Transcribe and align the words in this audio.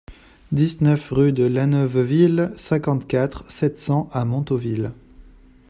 dix-neuf 0.51 1.09
rue 1.11 1.31
de 1.31 1.43
Laneuveville, 1.43 2.51
cinquante-quatre, 2.55 3.43
sept 3.51 3.77
cents 3.77 4.09
à 4.11 4.25
Montauville 4.25 4.93